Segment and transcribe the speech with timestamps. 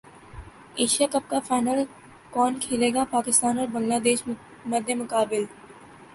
[0.75, 1.83] Asia Cup کا final
[2.31, 4.27] کون کھیلے گا پاکستان اور بنگلہ دیش
[4.65, 5.43] مدمقابل